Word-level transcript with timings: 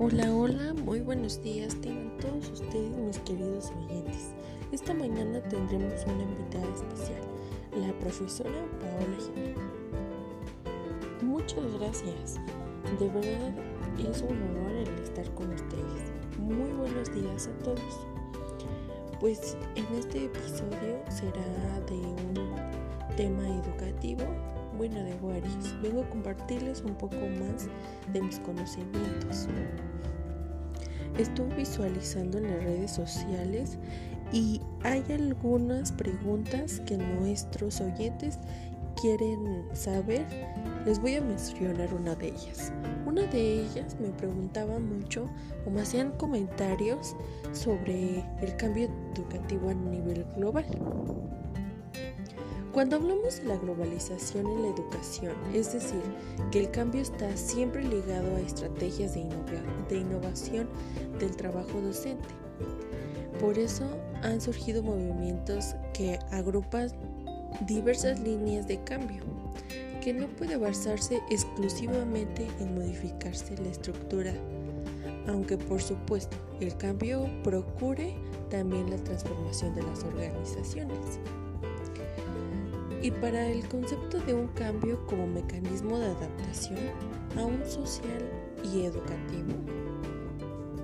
Hola, 0.00 0.32
hola, 0.32 0.74
muy 0.84 1.00
buenos 1.00 1.42
días 1.42 1.74
tengan 1.80 2.16
todos 2.18 2.48
ustedes 2.52 2.96
mis 2.96 3.18
queridos 3.18 3.72
oyentes. 3.72 4.30
Esta 4.70 4.94
mañana 4.94 5.40
tendremos 5.42 6.04
una 6.06 6.22
invitada 6.22 6.72
especial, 6.72 7.20
la 7.74 7.92
profesora 7.98 8.64
Paola 8.80 9.16
Jiménez. 9.18 9.58
Muchas 11.20 11.64
gracias, 11.80 12.36
de 13.00 13.08
verdad 13.08 13.52
es 13.98 14.22
un 14.22 14.40
honor 14.40 14.70
el 14.70 15.02
estar 15.02 15.28
con 15.34 15.52
ustedes. 15.52 16.12
Muy 16.38 16.70
buenos 16.74 17.12
días 17.12 17.48
a 17.48 17.64
todos. 17.64 18.06
Pues 19.18 19.56
en 19.74 19.84
este 19.98 20.26
episodio 20.26 21.02
será 21.10 21.80
de 21.88 21.96
un 21.96 23.16
tema 23.16 23.48
educativo 23.48 24.22
bueno, 24.78 25.02
de 25.02 25.14
varios. 25.20 25.82
Vengo 25.82 26.02
a 26.02 26.08
compartirles 26.08 26.82
un 26.82 26.94
poco 26.94 27.16
más 27.16 27.68
de 28.12 28.22
mis 28.22 28.38
conocimientos. 28.38 29.48
Estuve 31.18 31.56
visualizando 31.56 32.38
en 32.38 32.44
las 32.44 32.62
redes 32.62 32.92
sociales 32.92 33.76
y 34.32 34.60
hay 34.84 35.02
algunas 35.10 35.90
preguntas 35.90 36.80
que 36.86 36.96
nuestros 36.96 37.80
oyentes 37.80 38.38
quieren 39.00 39.64
saber. 39.72 40.24
Les 40.86 41.00
voy 41.00 41.16
a 41.16 41.20
mencionar 41.20 41.92
una 41.92 42.14
de 42.14 42.28
ellas. 42.28 42.72
Una 43.04 43.22
de 43.22 43.62
ellas 43.62 43.96
me 44.00 44.10
preguntaba 44.10 44.78
mucho 44.78 45.28
o 45.66 45.70
me 45.70 45.80
hacían 45.80 46.12
comentarios 46.12 47.16
sobre 47.52 48.24
el 48.40 48.56
cambio 48.56 48.88
educativo 49.14 49.70
a 49.70 49.74
nivel 49.74 50.24
global. 50.36 50.66
Cuando 52.72 52.96
hablamos 52.96 53.38
de 53.38 53.44
la 53.44 53.56
globalización 53.56 54.46
en 54.46 54.62
la 54.62 54.68
educación, 54.68 55.32
es 55.54 55.72
decir, 55.72 56.02
que 56.50 56.60
el 56.60 56.70
cambio 56.70 57.00
está 57.00 57.34
siempre 57.36 57.82
ligado 57.82 58.36
a 58.36 58.40
estrategias 58.40 59.14
de, 59.14 59.96
innovación 59.96 60.68
del 61.18 61.34
trabajo 61.34 61.80
docente. 61.80 62.28
Por 63.40 63.58
eso 63.58 63.84
han 64.22 64.40
surgido 64.40 64.82
movimientos 64.82 65.74
que 65.94 66.18
agrupan 66.30 66.90
diversas 67.66 68.20
líneas 68.20 68.68
de 68.68 68.82
cambio, 68.84 69.22
que 70.02 70.12
no 70.12 70.26
puede 70.28 70.56
basarse 70.58 71.22
exclusivamente 71.30 72.46
en 72.60 72.74
modificarse 72.74 73.56
la 73.56 73.70
estructura, 73.70 74.34
aunque 75.26 75.56
por 75.56 75.80
supuesto 75.80 76.36
el 76.60 76.76
cambio 76.76 77.28
procure 77.42 78.14
también 78.50 78.90
la 78.90 78.98
transformación 78.98 79.74
de 79.74 79.82
las 79.82 80.04
organizaciones 80.04 81.18
y 83.08 83.10
para 83.10 83.46
el 83.46 83.66
concepto 83.68 84.18
de 84.20 84.34
un 84.34 84.48
cambio 84.48 85.06
como 85.06 85.26
mecanismo 85.26 85.98
de 85.98 86.08
adaptación 86.08 86.78
a 87.38 87.44
un 87.46 87.64
social 87.64 88.30
y 88.62 88.84
educativo. 88.84 89.54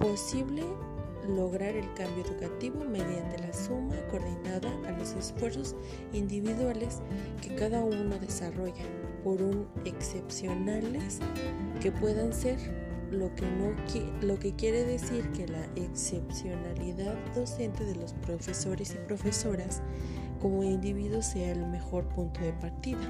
Posible 0.00 0.64
lograr 1.28 1.76
el 1.76 1.86
cambio 1.94 2.24
educativo 2.24 2.84
mediante 2.84 3.38
la 3.38 3.52
suma 3.52 3.94
coordinada 4.10 4.68
a 4.88 4.98
los 4.98 5.12
esfuerzos 5.12 5.76
individuales 6.12 7.02
que 7.40 7.54
cada 7.54 7.84
uno 7.84 8.18
desarrolla, 8.18 8.84
por 9.22 9.40
un 9.40 9.68
excepcionales 9.84 11.20
que 11.80 11.92
puedan 11.92 12.32
ser 12.32 12.87
lo 13.10 13.34
que, 13.34 13.46
no, 13.46 13.74
lo 14.26 14.38
que 14.38 14.54
quiere 14.54 14.84
decir 14.84 15.30
que 15.32 15.46
la 15.46 15.64
excepcionalidad 15.76 17.14
docente 17.34 17.84
de 17.84 17.94
los 17.94 18.12
profesores 18.14 18.94
y 18.94 19.06
profesoras 19.06 19.82
como 20.40 20.62
individuo 20.62 21.22
sea 21.22 21.52
el 21.52 21.66
mejor 21.66 22.04
punto 22.08 22.40
de 22.40 22.52
partida. 22.52 23.00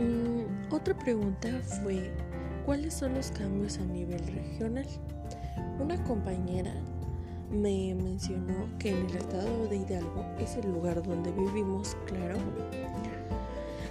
Mm, 0.00 0.72
otra 0.72 0.96
pregunta 0.98 1.48
fue, 1.82 2.10
¿cuáles 2.64 2.94
son 2.94 3.14
los 3.14 3.30
cambios 3.30 3.78
a 3.78 3.84
nivel 3.84 4.26
regional? 4.26 4.86
Una 5.78 6.02
compañera 6.04 6.72
me 7.50 7.94
mencionó 7.94 8.68
que 8.78 8.90
en 8.90 9.06
el 9.06 9.16
estado 9.16 9.68
de 9.68 9.76
Hidalgo 9.76 10.24
es 10.38 10.56
el 10.56 10.72
lugar 10.72 11.02
donde 11.02 11.30
vivimos, 11.32 11.96
claro. 12.06 12.36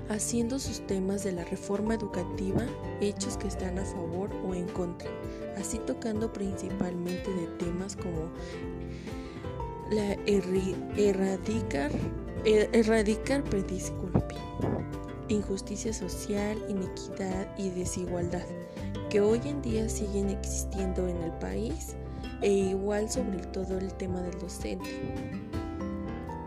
haciendo 0.09 0.59
sus 0.59 0.87
temas 0.87 1.25
de 1.25 1.33
la 1.33 1.45
reforma 1.45 1.95
educativa 1.95 2.65
hechos 3.01 3.37
que 3.37 3.49
están 3.49 3.79
a 3.79 3.85
favor 3.85 4.31
o 4.47 4.55
en 4.55 4.69
contra, 4.69 5.11
así 5.59 5.79
tocando 5.79 6.33
principalmente 6.33 7.33
de 7.33 7.47
temas 7.59 7.97
como 7.97 8.31
la 9.91 10.15
erradicar, 10.27 11.91
er, 12.45 12.69
erradicar, 12.73 13.43
disculpe, 13.67 14.35
injusticia 15.29 15.93
social, 15.93 16.59
inequidad 16.69 17.47
y 17.57 17.71
desigualdad, 17.71 18.45
que 19.11 19.21
hoy 19.21 19.41
en 19.45 19.63
día 19.63 19.89
siguen 19.89 20.31
existiendo 20.31 21.07
en 21.07 21.17
el 21.19 21.33
país 21.33 21.97
e 22.43 22.51
igual 22.51 23.11
sobre 23.11 23.39
todo 23.39 23.79
el 23.79 23.93
tema 23.95 24.21
del 24.21 24.39
docente. 24.39 24.89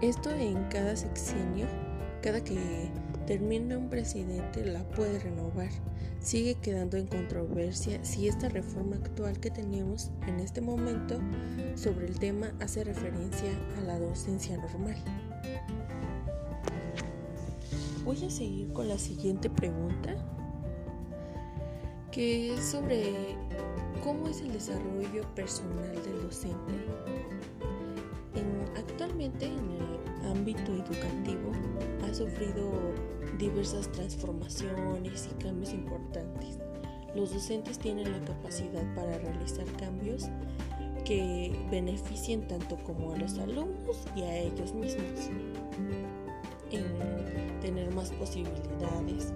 Esto 0.01 0.29
en 0.31 0.63
cada 0.65 0.95
sexenio, 0.95 1.67
cada 2.21 2.43
que 2.43 2.89
termina 3.25 3.77
un 3.77 3.89
presidente 3.89 4.65
la 4.65 4.83
puede 4.83 5.19
renovar. 5.19 5.69
Sigue 6.21 6.55
quedando 6.55 6.97
en 6.97 7.07
controversia 7.07 8.03
si 8.03 8.27
esta 8.27 8.49
reforma 8.49 8.97
actual 8.97 9.39
que 9.39 9.49
tenemos 9.49 10.11
en 10.27 10.39
este 10.39 10.59
momento 10.59 11.19
sobre 11.75 12.07
el 12.07 12.19
tema 12.19 12.51
hace 12.59 12.83
referencia 12.83 13.51
a 13.77 13.81
la 13.81 13.99
docencia 13.99 14.57
normal. 14.57 14.97
Voy 18.03 18.25
a 18.25 18.29
seguir 18.29 18.73
con 18.73 18.89
la 18.89 18.97
siguiente 18.97 19.49
pregunta, 19.49 20.15
que 22.11 22.55
es 22.55 22.65
sobre 22.65 23.13
cómo 24.03 24.27
es 24.27 24.41
el 24.41 24.51
desarrollo 24.51 25.23
personal 25.35 25.93
del 26.03 26.21
docente. 26.23 26.73
Actualmente 28.77 29.45
en 29.45 29.71
el 29.71 30.31
ámbito 30.31 30.73
educativo 30.73 31.51
ha 32.03 32.13
sufrido 32.13 32.71
diversas 33.37 33.91
transformaciones 33.91 35.29
y 35.31 35.43
cambios 35.43 35.73
importantes. 35.73 36.59
Los 37.15 37.33
docentes 37.33 37.79
tienen 37.79 38.11
la 38.11 38.19
capacidad 38.25 38.83
para 38.95 39.17
realizar 39.17 39.65
cambios 39.77 40.29
que 41.05 41.55
beneficien 41.71 42.47
tanto 42.47 42.77
como 42.83 43.13
a 43.13 43.17
los 43.17 43.37
alumnos 43.39 44.05
y 44.15 44.21
a 44.21 44.37
ellos 44.37 44.73
mismos 44.73 45.29
en 46.71 47.59
tener 47.61 47.93
más 47.95 48.11
posibilidades, 48.11 49.33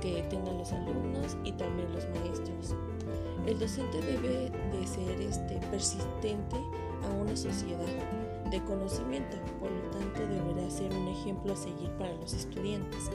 que 0.00 0.22
tengan 0.30 0.58
los 0.58 0.72
alumnos 0.72 1.36
y 1.44 1.52
también 1.52 1.92
los 1.92 2.06
maestros. 2.10 2.76
El 3.46 3.58
docente 3.58 4.00
debe 4.00 4.50
de 4.50 4.86
ser 4.86 5.20
este, 5.20 5.58
persistente 5.68 6.56
a 7.04 7.12
una 7.12 7.36
sociedad 7.36 7.86
de 8.50 8.62
conocimiento, 8.64 9.36
por 9.58 9.70
lo 9.70 9.90
tanto 9.90 10.20
deberá 10.26 10.70
ser 10.70 10.92
un 10.92 11.08
ejemplo 11.08 11.52
a 11.52 11.56
seguir 11.56 11.90
para 11.98 12.14
los 12.14 12.32
estudiantes. 12.32 13.10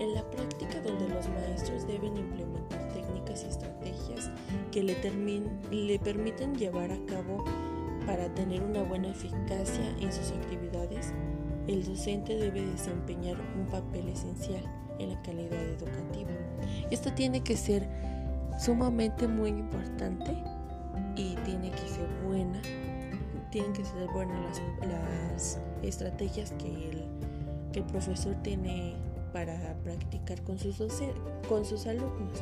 En 0.00 0.14
la 0.14 0.28
práctica 0.30 0.80
donde 0.80 1.08
los 1.08 1.28
maestros 1.28 1.86
deben 1.86 2.16
implementar 2.16 2.92
técnicas 2.92 3.44
y 3.44 3.48
estrategias 3.48 4.30
que 4.70 4.82
le, 4.82 4.96
le 5.70 5.98
permiten 5.98 6.56
llevar 6.56 6.90
a 6.90 7.06
cabo 7.06 7.44
para 8.06 8.32
tener 8.34 8.62
una 8.62 8.82
buena 8.82 9.10
eficacia 9.10 9.88
en 10.00 10.12
sus 10.12 10.32
actividades, 10.32 11.12
el 11.68 11.84
docente 11.84 12.36
debe 12.36 12.66
desempeñar 12.66 13.36
un 13.56 13.66
papel 13.66 14.08
esencial 14.08 14.64
en 14.98 15.10
la 15.10 15.22
calidad 15.22 15.62
educativa. 15.62 16.30
Esto 16.90 17.12
tiene 17.12 17.42
que 17.42 17.56
ser 17.56 17.88
sumamente 18.58 19.28
muy 19.28 19.50
importante 19.50 20.36
y 21.16 21.34
tiene 21.44 21.70
que 21.70 21.88
ser 21.88 22.08
buena, 22.26 22.60
tienen 23.50 23.72
que 23.72 23.84
ser 23.84 24.08
buenas 24.12 24.60
las, 24.80 25.58
estrategias 25.82 26.52
que 26.52 26.90
el, 26.90 27.04
que 27.72 27.80
el 27.80 27.86
profesor 27.86 28.34
tiene 28.42 28.94
para 29.32 29.74
practicar 29.82 30.40
con 30.42 30.58
sus, 30.58 30.76
con 31.48 31.64
sus 31.64 31.86
alumnos. 31.86 32.38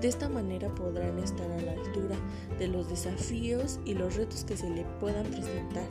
De 0.00 0.06
esta 0.06 0.28
manera 0.28 0.68
podrán 0.68 1.18
estar 1.18 1.50
a 1.50 1.60
la 1.60 1.72
altura 1.72 2.14
de 2.58 2.68
los 2.68 2.88
desafíos 2.88 3.80
y 3.84 3.94
los 3.94 4.14
retos 4.14 4.44
que 4.44 4.56
se 4.56 4.70
le 4.70 4.84
puedan 5.00 5.26
presentar 5.26 5.86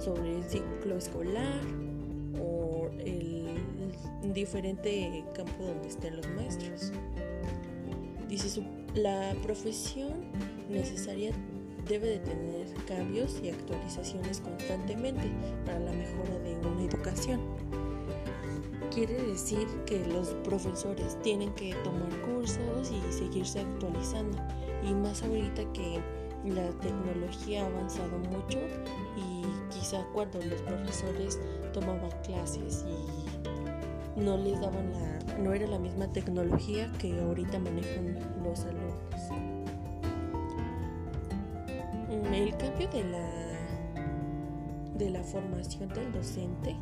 sobre 0.00 0.36
el 0.38 0.44
ciclo 0.44 0.96
escolar 0.96 1.60
o 2.40 2.90
el 2.98 4.32
diferente 4.34 5.24
campo 5.34 5.64
donde 5.64 5.88
estén 5.88 6.16
los 6.16 6.28
maestros. 6.30 6.92
Dice, 8.28 8.62
la 8.94 9.34
profesión 9.42 10.12
necesaria 10.68 11.32
debe 11.88 12.08
de 12.08 12.18
tener 12.18 12.66
cambios 12.86 13.40
y 13.42 13.48
actualizaciones 13.48 14.40
constantemente 14.40 15.30
para 15.64 15.80
la 15.80 15.92
mejora 15.92 16.38
de 16.40 16.54
una 16.66 16.84
educación. 16.84 17.40
Quiere 18.92 19.14
decir 19.14 19.66
que 19.86 20.04
los 20.06 20.28
profesores 20.44 21.18
tienen 21.22 21.52
que 21.54 21.74
tomar 21.82 22.10
cursos 22.20 22.92
y 22.92 23.12
seguirse 23.12 23.60
actualizando. 23.60 24.38
Y 24.86 24.92
más 24.92 25.22
ahorita 25.22 25.64
que 25.72 25.98
la 26.44 26.68
tecnología 26.80 27.64
ha 27.64 27.66
avanzado 27.66 28.18
mucho 28.18 28.58
y 29.16 29.42
quizá 29.72 30.04
cuando 30.12 30.38
los 30.42 30.60
profesores 30.62 31.38
tomaban 31.72 32.10
clases 32.22 32.84
y 32.86 33.61
no 34.16 34.36
les 34.36 34.60
daban 34.60 34.92
la 34.92 35.38
no 35.38 35.52
era 35.52 35.66
la 35.66 35.78
misma 35.78 36.06
tecnología 36.12 36.90
que 36.98 37.20
ahorita 37.20 37.58
manejan 37.58 38.18
los 38.44 38.64
alumnos. 38.64 38.98
El 42.32 42.56
cambio 42.56 42.88
de 42.88 43.04
la 43.04 43.42
de 44.96 45.10
la 45.10 45.22
formación 45.22 45.88
del 45.88 46.12
docente 46.12 46.76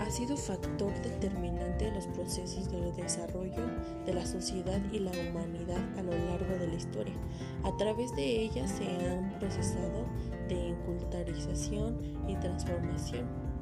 ha 0.00 0.10
sido 0.10 0.36
factor 0.36 0.92
determinante 1.02 1.88
en 1.88 1.94
los 1.94 2.06
procesos 2.08 2.70
de 2.70 2.92
desarrollo 2.92 3.62
de 4.04 4.14
la 4.14 4.26
sociedad 4.26 4.80
y 4.92 4.98
la 4.98 5.10
humanidad 5.10 5.80
a 5.98 6.02
lo 6.02 6.12
largo 6.12 6.58
de 6.58 6.66
la 6.68 6.74
historia. 6.74 7.14
A 7.62 7.76
través 7.76 8.14
de 8.16 8.42
ella 8.42 8.66
se 8.66 8.84
han 8.84 9.38
procesado 9.38 10.04
de 10.48 10.68
incultarización 10.68 11.98
y 12.28 12.36
transformación. 12.36 13.53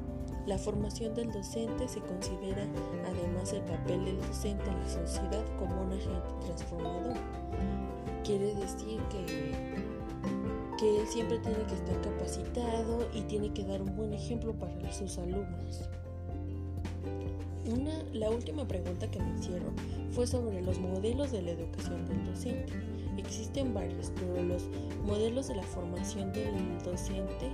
La 0.45 0.57
formación 0.57 1.15
del 1.15 1.31
docente 1.31 1.87
se 1.87 2.01
considera 2.01 2.67
además 3.05 3.53
el 3.53 3.61
papel 3.61 4.03
del 4.03 4.19
docente 4.21 4.69
en 4.69 4.77
la 4.77 4.89
sociedad 4.89 5.45
como 5.57 5.83
un 5.83 5.93
agente 5.93 6.45
transformador. 6.45 7.15
Quiere 8.25 8.53
decir 8.55 8.99
que, 9.09 9.53
que 10.77 10.99
él 10.99 11.07
siempre 11.07 11.39
tiene 11.39 11.63
que 11.65 11.75
estar 11.75 12.01
capacitado 12.01 13.07
y 13.13 13.21
tiene 13.21 13.53
que 13.53 13.63
dar 13.63 13.81
un 13.81 13.95
buen 13.95 14.11
ejemplo 14.11 14.53
para 14.53 14.91
sus 14.91 15.17
alumnos. 15.17 15.89
Una, 17.65 18.03
la 18.11 18.29
última 18.29 18.67
pregunta 18.67 19.09
que 19.09 19.19
me 19.19 19.39
hicieron 19.39 19.73
fue 20.11 20.27
sobre 20.27 20.61
los 20.61 20.77
modelos 20.77 21.31
de 21.31 21.41
la 21.41 21.51
educación 21.51 22.05
del 22.05 22.25
docente. 22.25 22.73
Existen 23.17 23.73
varios, 23.73 24.11
pero 24.15 24.43
los 24.43 24.63
modelos 25.05 25.47
de 25.47 25.55
la 25.55 25.63
formación 25.63 26.33
del 26.33 26.83
docente 26.83 27.49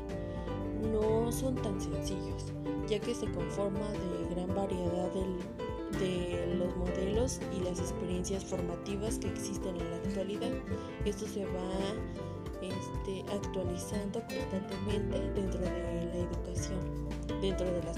no 0.92 1.32
son 1.32 1.56
tan 1.56 1.80
sencillos, 1.80 2.46
ya 2.88 3.00
que 3.00 3.14
se 3.14 3.32
conforma 3.32 3.88
de 3.92 4.36
gran 4.36 4.56
variedad 4.56 5.10
de 6.00 6.56
los 6.58 6.76
modelos 6.78 7.40
y 7.56 7.64
las 7.64 7.80
experiencias 7.80 8.44
formativas 8.46 9.20
que 9.20 9.28
existen 9.28 9.76
en 9.76 9.90
la 9.92 9.98
actualidad. 9.98 10.52
Esto 11.06 11.28
se 11.28 11.46
va 11.46 11.72
este, 12.62 13.24
actualizando 13.34 14.22
constantemente 14.22 15.20
dentro 15.34 15.60
de 15.60 15.70
la 15.70 16.18
educación, 16.18 16.80
dentro 17.42 17.66
de 17.66 17.84
las 17.84 17.98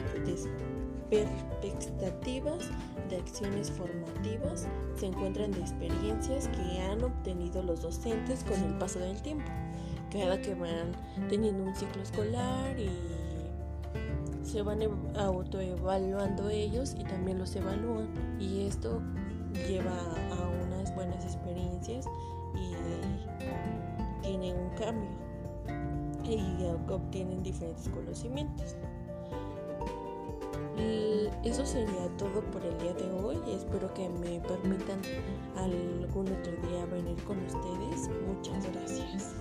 expectativas 1.11 2.69
de 3.09 3.17
acciones 3.17 3.71
formativas 3.71 4.67
se 4.95 5.07
encuentran 5.07 5.51
de 5.51 5.59
experiencias 5.59 6.47
que 6.47 6.81
han 6.81 7.03
obtenido 7.03 7.61
los 7.61 7.81
docentes 7.81 8.43
con 8.43 8.63
el 8.63 8.77
paso 8.77 8.99
del 8.99 9.21
tiempo. 9.21 9.51
Cada 10.11 10.41
que 10.41 10.53
van 10.55 10.91
teniendo 11.29 11.63
un 11.63 11.75
ciclo 11.75 12.01
escolar 12.01 12.77
y 12.77 12.89
se 14.43 14.61
van 14.61 14.79
autoevaluando 15.15 16.49
ellos 16.49 16.95
y 16.99 17.03
también 17.03 17.39
los 17.39 17.55
evalúan 17.55 18.09
y 18.39 18.65
esto 18.67 19.01
lleva 19.67 19.97
a 20.31 20.49
unas 20.65 20.93
buenas 20.95 21.23
experiencias 21.23 22.05
y 22.55 22.75
tienen 24.21 24.57
un 24.57 24.69
cambio 24.71 25.09
y 26.23 26.91
obtienen 26.91 27.41
diferentes 27.43 27.87
conocimientos. 27.89 28.75
Eso 31.43 31.65
sería 31.65 32.07
todo 32.17 32.41
por 32.51 32.63
el 32.63 32.77
día 32.79 32.93
de 32.93 33.00
espero 33.55 33.93
que 33.93 34.09
me 34.09 34.39
permitan 34.41 35.01
algún 35.55 36.27
otro 36.27 36.53
día 36.67 36.85
venir 36.85 37.21
con 37.23 37.37
ustedes. 37.45 38.09
Muchas 38.27 38.71
gracias. 38.71 39.35